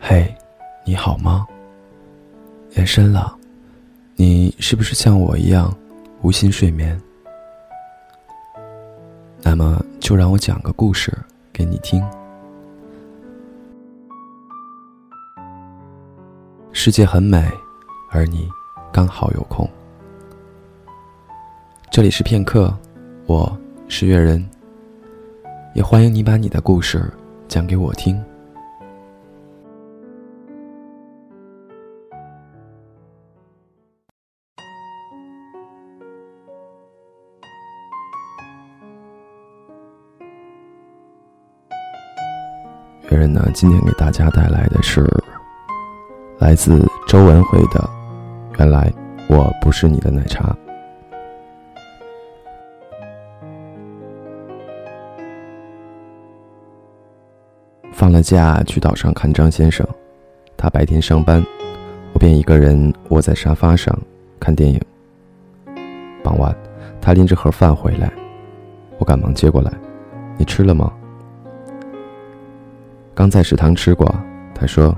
[0.00, 0.32] 嘿，
[0.84, 1.46] 你好吗？
[2.76, 3.36] 夜深了，
[4.14, 5.76] 你是不是像我一样
[6.22, 6.98] 无心睡眠？
[9.42, 11.12] 那么就让我讲个故事
[11.52, 12.02] 给你听。
[16.72, 17.50] 世界很美，
[18.12, 18.48] 而你
[18.92, 19.68] 刚好有空。
[21.90, 22.72] 这里是片刻，
[23.26, 23.58] 我
[23.88, 24.48] 是月人，
[25.74, 27.12] 也欢迎你把你的故事
[27.48, 28.24] 讲给我听。
[43.10, 45.06] 月人呢，今天给大家带来的是
[46.38, 47.80] 来自周文辉的
[48.58, 48.92] 《原来
[49.28, 50.44] 我不是你的奶茶》。
[57.92, 59.86] 放了假去岛上看张先生，
[60.56, 61.42] 他白天上班，
[62.12, 63.98] 我便一个人窝在沙发上
[64.38, 64.78] 看电影。
[66.22, 66.54] 傍晚，
[67.00, 68.12] 他拎着盒饭回来，
[68.98, 69.72] 我赶忙接过来
[70.36, 70.92] ：“你吃了吗？”
[73.18, 74.14] 刚在食堂吃过，
[74.54, 74.96] 他说：“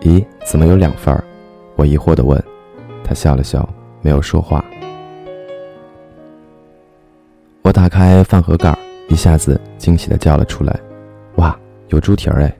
[0.00, 1.22] 咦，怎么有两份儿？”
[1.76, 2.42] 我疑惑的问，
[3.04, 3.68] 他笑了笑，
[4.00, 4.64] 没有说话。
[7.60, 8.74] 我打开饭盒盖，
[9.10, 10.74] 一下子惊喜的叫了出来
[11.36, 11.54] ：“哇，
[11.88, 12.56] 有猪蹄儿哎！”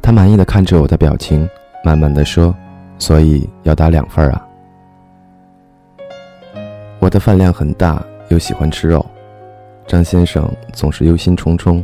[0.00, 1.46] 他满意的看着我的表情，
[1.84, 2.56] 慢慢的说
[2.96, 4.48] ：“所以要打两份儿啊？”
[6.98, 9.04] 我的饭量很大，又喜欢吃肉。
[9.86, 11.82] 张先生总是忧心忡忡，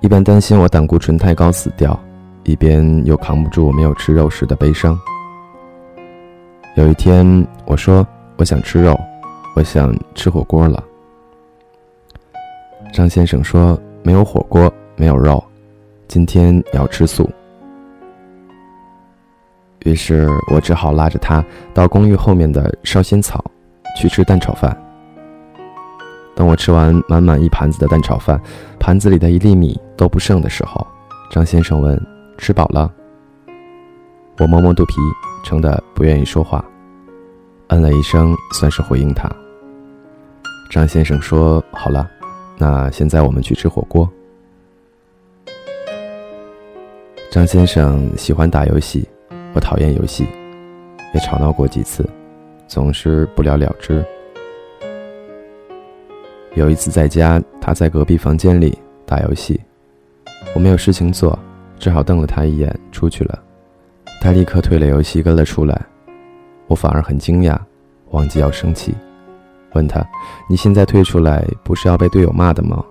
[0.00, 1.98] 一边担心我胆固醇太高死掉，
[2.44, 4.98] 一边又扛不住我没有吃肉时的悲伤。
[6.76, 8.98] 有一天，我说我想吃肉，
[9.54, 10.82] 我想吃火锅了。
[12.92, 15.42] 张先生说没有火锅，没有肉，
[16.08, 17.30] 今天要吃素。
[19.84, 21.42] 于是我只好拉着他
[21.72, 23.42] 到公寓后面的烧仙草，
[23.96, 24.76] 去吃蛋炒饭。
[26.36, 28.38] 等我吃完满满一盘子的蛋炒饭，
[28.78, 30.86] 盘子里的一粒米都不剩的时候，
[31.30, 32.00] 张先生问
[32.36, 32.92] ：“吃饱了？”
[34.38, 34.96] 我摸摸肚皮，
[35.42, 36.62] 撑得不愿意说话，
[37.68, 39.30] 嗯了一声，算是回应他。
[40.70, 42.06] 张先生说：“好了，
[42.58, 44.06] 那现在我们去吃火锅。”
[47.32, 49.08] 张先生喜欢打游戏，
[49.54, 50.26] 我讨厌游戏，
[51.14, 52.06] 也吵闹过几次，
[52.68, 54.04] 总是不了了之。
[56.56, 59.60] 有一次在家，他在隔壁房间里打游戏，
[60.54, 61.38] 我没有事情做，
[61.78, 63.38] 只好瞪了他一眼，出去了。
[64.22, 65.78] 他立刻退了游戏，跟了出来。
[66.66, 67.58] 我反而很惊讶，
[68.08, 68.94] 忘记要生气，
[69.74, 70.02] 问他
[70.48, 72.82] ：“你现在退出来，不是要被队友骂的吗？”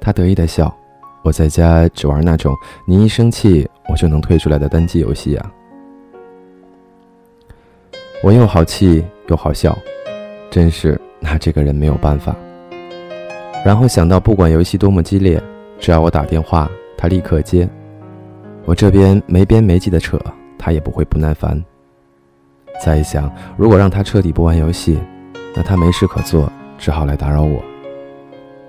[0.00, 0.72] 他得意的笑
[1.24, 5.52] ：“我在家只玩那种你一生气我就能退出来的单机游戏啊。”
[8.22, 9.76] 我又好气又好笑，
[10.52, 10.98] 真是。
[11.20, 12.34] 拿这个人没有办法。
[13.64, 15.40] 然后想到，不管游戏多么激烈，
[15.78, 17.68] 只要我打电话，他立刻接。
[18.64, 20.18] 我这边没边没际的扯，
[20.58, 21.62] 他也不会不耐烦。
[22.82, 24.98] 再一想，如果让他彻底不玩游戏，
[25.54, 27.62] 那他没事可做，只好来打扰我。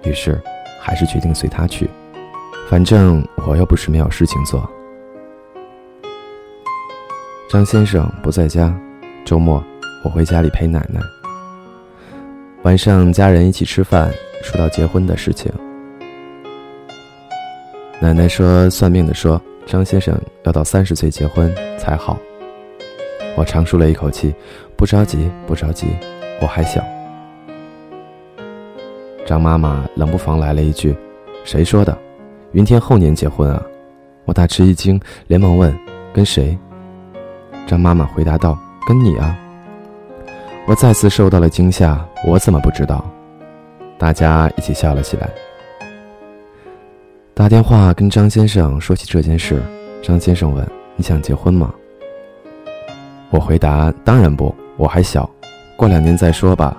[0.03, 0.41] 于是，
[0.81, 1.89] 还是决定随他去，
[2.67, 4.69] 反正我又不是没有事情做。
[7.49, 8.73] 张先生不在家，
[9.23, 9.63] 周末
[10.03, 10.99] 我回家里陪奶奶。
[12.63, 14.13] 晚上，家人一起吃饭，
[14.43, 15.51] 说到结婚的事情。
[17.99, 22.19] 奶奶说：“算命的说，张先生要到三十岁结婚才好。”
[23.35, 24.33] 我长舒了一口气，
[24.75, 25.87] 不着急，不着急，
[26.39, 26.83] 我还小。
[29.25, 30.95] 张妈妈冷不防来了一句
[31.43, 31.97] ：“谁说的？
[32.51, 33.59] 云天后年结婚啊？”
[34.25, 35.75] 我大吃一惊，连忙问
[36.13, 36.55] ：“跟谁？”
[37.65, 38.55] 张妈妈回答道
[38.87, 39.35] ：“跟你啊。”
[40.71, 43.03] 我再次受到了惊吓，我怎么不知道？
[43.97, 45.29] 大家一起笑了起来。
[47.33, 49.61] 打电话跟张先生说起这件事，
[50.01, 50.65] 张先生问
[50.95, 51.73] ：“你想结婚吗？”
[53.31, 55.29] 我回答：“当然不，我还小，
[55.75, 56.77] 过两年再说吧。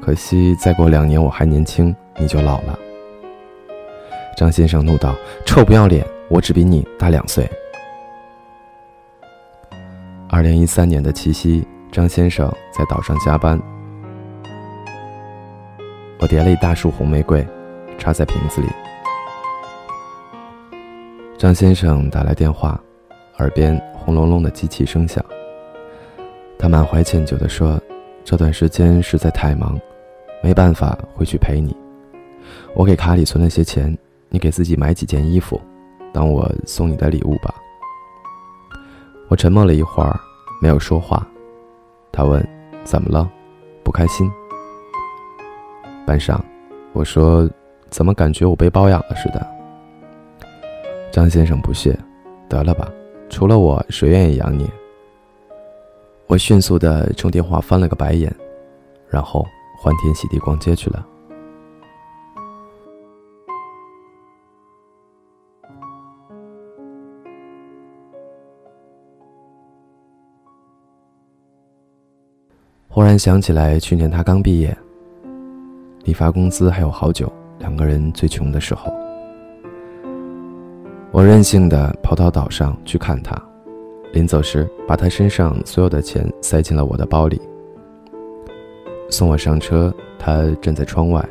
[0.00, 2.78] 可惜再过两年我还年轻，你就老了。”
[4.38, 5.12] 张先生怒道
[5.44, 6.06] ：“臭不要脸！
[6.28, 7.50] 我只比你大两岁。”
[10.30, 11.66] 二零一三年的七夕。
[11.94, 13.56] 张先生在岛上加班，
[16.18, 17.46] 我叠了一大束红玫瑰，
[17.98, 18.66] 插在瓶子里。
[21.38, 22.80] 张先生打来电话，
[23.38, 25.24] 耳边轰隆隆的机器声响。
[26.58, 27.80] 他满怀歉疚地说
[28.26, 29.78] ：“这段时间实在太忙，
[30.42, 31.76] 没办法回去陪你。
[32.74, 33.96] 我给卡里存了些钱，
[34.30, 35.60] 你给自己买几件衣服，
[36.12, 37.54] 当我送你的礼物吧。”
[39.30, 40.18] 我沉默了一会儿，
[40.60, 41.24] 没有说话。
[42.16, 42.40] 他问
[42.86, 43.28] ：“怎么了？
[43.82, 44.30] 不开心？”
[46.06, 46.42] 班上，
[46.92, 47.50] 我说
[47.90, 49.44] ：“怎么感觉我被包养了似的？”
[51.10, 51.98] 张先生不屑
[52.48, 52.88] ：“得了吧，
[53.28, 54.70] 除了我，谁愿意养你？”
[56.28, 58.32] 我迅速的冲电话翻了个白眼，
[59.08, 59.44] 然后
[59.76, 61.04] 欢天喜地逛街去了。
[72.88, 74.76] 忽然想起来，去年他刚毕业，
[76.04, 78.92] 离发工资还有好久，两个人最穷的时候，
[81.10, 83.36] 我任性的跑到岛上去看他，
[84.12, 87.40] 临走时把他身上所有的钱塞进了我的包里。
[89.10, 91.24] 送我上车，他站在窗外，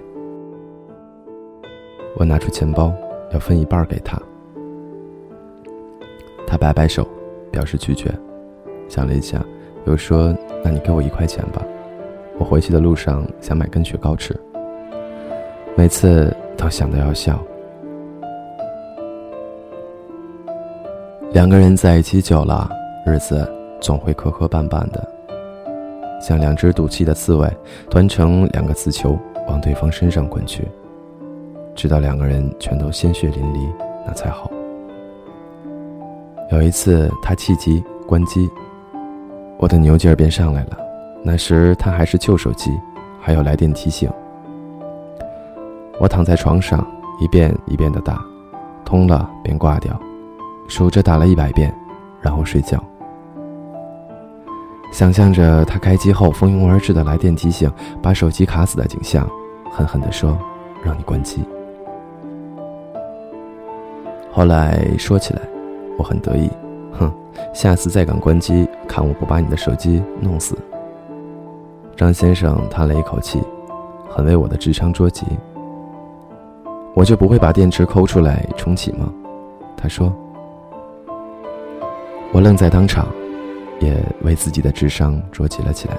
[2.17, 2.93] 我拿出钱包
[3.31, 4.21] 要分一半给他，
[6.45, 7.07] 他摆摆手，
[7.51, 8.13] 表示拒绝，
[8.89, 9.41] 想了一下。
[9.85, 10.33] 又说
[10.63, 11.61] ：“那你给我一块钱吧，
[12.39, 14.33] 我回去的路上想买根雪糕吃。”
[15.75, 17.39] 每次都想到要笑。
[21.31, 22.69] 两个人在一起久了，
[23.05, 23.51] 日子
[23.81, 25.03] 总会磕磕绊绊的，
[26.21, 27.51] 像两只赌气的刺猬，
[27.89, 29.17] 团成两个刺球
[29.47, 30.67] 往对方身上滚去，
[31.73, 33.67] 直到两个人全都鲜血淋漓，
[34.05, 34.51] 那才好。
[36.51, 38.47] 有一次，他气急关机。
[39.63, 40.77] 我的牛劲儿便上来了，
[41.23, 42.69] 那时他还是旧手机，
[43.21, 44.11] 还有来电提醒。
[46.01, 46.85] 我躺在床上，
[47.17, 48.21] 一遍一遍的打，
[48.83, 49.97] 通了便挂掉，
[50.67, 51.73] 数着打了一百遍，
[52.19, 52.77] 然后睡觉。
[54.91, 57.71] 想象着他开机后蜂拥而至的来电提醒，
[58.01, 59.25] 把手机卡死的景象，
[59.71, 60.37] 狠狠地说
[60.83, 61.41] ：“让你关机。”
[64.29, 65.41] 后来说起来，
[65.97, 66.49] 我很得意。
[66.91, 67.09] 哼，
[67.53, 70.57] 下次再敢关机，看我不把你的手机弄死！
[71.95, 73.41] 张先生叹了一口气，
[74.09, 75.25] 很为我的智商着急。
[76.95, 79.11] 我就不会把电池抠出来重启吗？
[79.77, 80.13] 他说。
[82.31, 83.07] 我愣在当场，
[83.79, 85.95] 也为自己的智商着急了起来。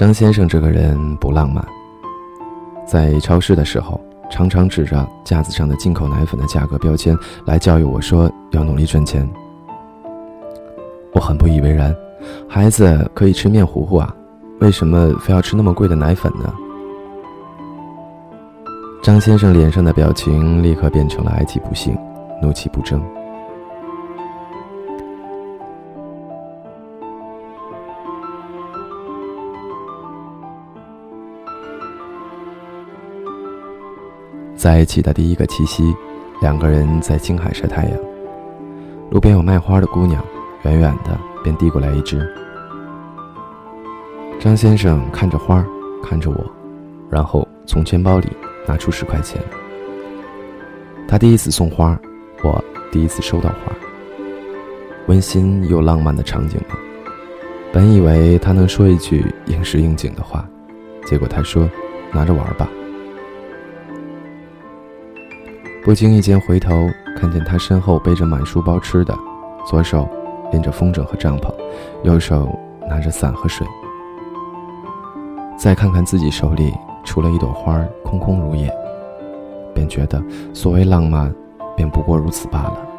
[0.00, 1.62] 张先生这个人不浪漫，
[2.86, 4.00] 在超市的时候，
[4.30, 7.14] 常常指着架子上的进口奶粉的价格标签
[7.44, 9.30] 来教育我说要努力赚钱。
[11.12, 11.94] 我很不以为然，
[12.48, 14.16] 孩子可以吃面糊糊啊，
[14.60, 16.50] 为什么非要吃那么贵的奶粉呢？
[19.02, 21.94] 张先生脸上的表情立刻变成了哀其不幸，
[22.40, 23.04] 怒气不争。
[34.60, 35.90] 在一起的第一个七夕，
[36.42, 37.98] 两个人在青海晒太阳。
[39.10, 40.22] 路边有卖花的姑娘，
[40.64, 42.30] 远远的便递过来一支。
[44.38, 45.64] 张先生看着花，
[46.02, 46.44] 看着我，
[47.08, 48.28] 然后从钱包里
[48.68, 49.40] 拿出十块钱。
[51.08, 51.98] 他第一次送花，
[52.44, 52.62] 我
[52.92, 53.74] 第一次收到花。
[55.06, 56.76] 温馨又浪漫的场景吗？
[57.72, 60.46] 本以为他能说一句应时应景的话，
[61.06, 61.66] 结果他说
[62.12, 62.68] ：“拿着玩吧。”
[65.82, 69.16] 不经意间回头，看见他身后背着满书包吃的，
[69.66, 70.06] 左手
[70.52, 71.50] 拎着风筝和帐篷，
[72.04, 72.54] 右手
[72.86, 73.66] 拿着伞和水。
[75.56, 78.70] 再看看自己手里除了一朵花，空空如也，
[79.74, 80.22] 便觉得
[80.52, 81.34] 所谓浪漫，
[81.74, 82.89] 便不过如此罢了。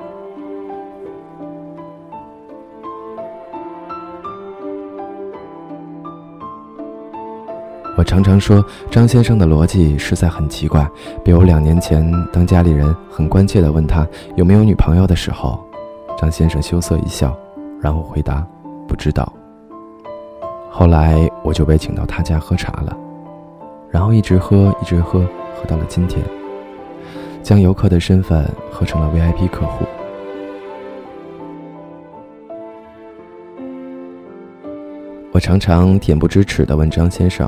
[8.02, 10.90] 我常常说张先生的逻辑实在很奇怪。
[11.24, 12.04] 比如两年前，
[12.34, 15.64] 当家里人很关切地问他有没有女朋友的时候，
[16.18, 17.32] 张先生羞涩一笑，
[17.80, 18.44] 然后回答
[18.90, 19.32] ：“不知道。”
[20.68, 22.98] 后来我就被请到他家喝茶了，
[23.92, 25.20] 然后一直喝，一直喝，
[25.56, 26.26] 喝到了今天，
[27.44, 29.86] 将游客的身份喝成了 VIP 客户。
[35.32, 37.48] 我常常恬不知耻地问张先生。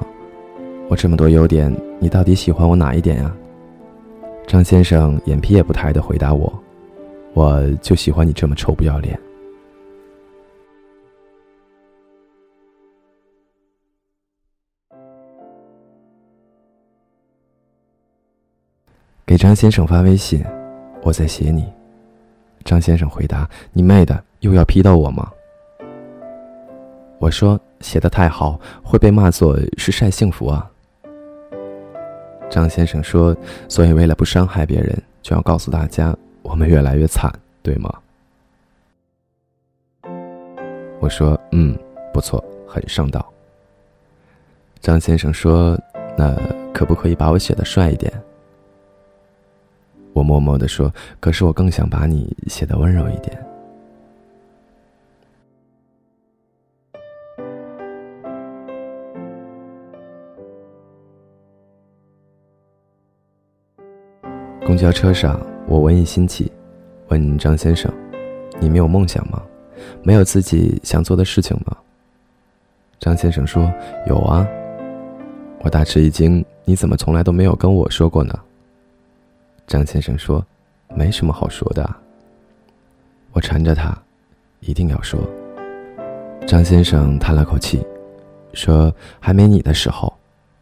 [0.93, 3.35] 我这么多优点，你到底喜欢我哪一点呀？
[4.45, 6.53] 张先生眼皮也不抬的回答我
[7.33, 9.19] ：“我就喜欢你这么臭不要脸。”
[19.25, 20.45] 给张先生发微信，
[21.01, 21.65] 我在写你。
[22.63, 25.31] 张先生回答：“你妹的，又要批斗我吗？”
[27.17, 30.69] 我说：“写的太好，会被骂作是晒幸福啊。”
[32.53, 33.35] 张先生说
[33.67, 37.33] ：“所以为了不伤害别人，就要告诉大家，我们越来越惨，
[37.63, 37.91] 对吗？”
[41.01, 41.75] 我说：“嗯，
[42.13, 43.27] 不错，很上道。”
[44.81, 45.75] 张先生说
[46.15, 46.37] ：“那
[46.71, 48.13] 可不可以把我写的帅一点？”
[50.13, 53.35] 我默默的说：“可是我更想把你写的温柔一点。”
[64.65, 66.49] 公交车上，我文艺兴起，
[67.09, 67.93] 问张先生
[68.61, 69.41] ：“你没有梦想吗？
[70.03, 71.75] 没有自己想做的事情吗？”
[72.97, 73.69] 张先生说
[74.07, 74.47] ：“有啊。”
[75.59, 78.33] 我大吃一惊：“你怎么从来都没有跟我说过呢？”
[79.67, 80.43] 张先生说
[80.95, 81.87] ：“没什么好说的。”
[83.33, 83.93] 我缠着他，
[84.61, 85.19] 一定要说。
[86.47, 87.85] 张先生叹了口气，
[88.53, 90.11] 说：“还没你的时候，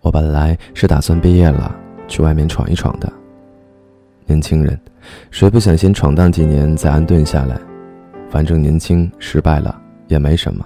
[0.02, 1.76] 我本来是打算毕业了
[2.08, 3.12] 去外面闯一闯的。
[4.32, 4.80] 年轻人，
[5.30, 7.60] 谁不想先闯荡几年再安顿下来？
[8.30, 10.66] 反正年轻，失败了也没什么。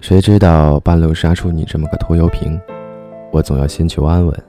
[0.00, 2.58] 谁知道半路杀出你这么个拖油瓶，
[3.30, 4.42] 我总要先求安稳。”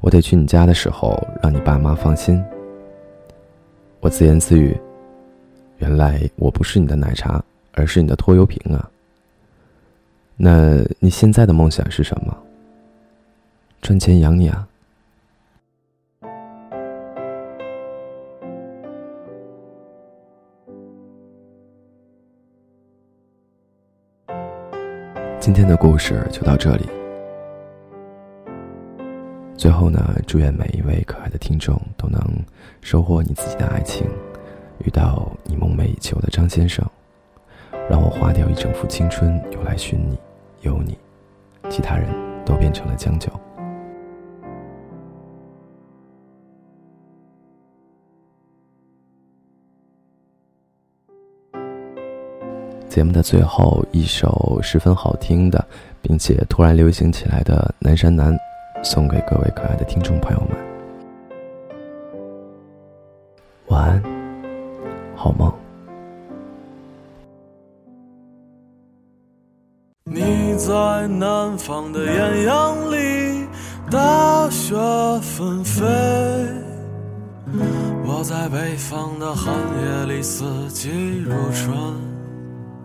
[0.00, 2.42] 我得去你家的时候，让你爸妈放心。
[4.00, 4.74] 我自言自语
[5.80, 7.44] ：“原来我不是你的奶茶，
[7.74, 8.88] 而是你的拖油瓶啊。”
[10.38, 12.34] 那你现在的梦想是什么？
[13.82, 14.66] 赚钱养你啊。
[25.40, 26.86] 今天的故事就到这里。
[29.56, 32.20] 最后呢，祝愿每一位可爱的听众都能
[32.82, 34.06] 收获你自己的爱情，
[34.84, 36.84] 遇到你梦寐以求的张先生，
[37.88, 40.18] 让我花掉一整副青春用来寻你，
[40.60, 40.98] 有你，
[41.70, 42.06] 其他人
[42.44, 43.30] 都变成了将就。
[52.90, 55.64] 节目的最后一首十分好听的，
[56.02, 58.34] 并且突然流行起来的《南山南》。
[58.82, 60.56] 送给各位可爱的听众朋友们，
[63.68, 64.02] 晚安，
[65.14, 65.52] 好梦。
[70.04, 73.46] 你在南方的艳阳里，
[73.90, 74.74] 大雪
[75.20, 75.84] 纷飞；
[78.06, 82.09] 我在北方的寒夜里，四季如春。